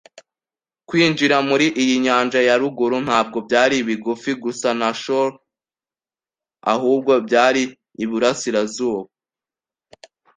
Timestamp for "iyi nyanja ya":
1.81-2.55